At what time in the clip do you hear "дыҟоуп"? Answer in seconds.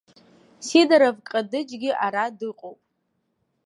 2.37-2.79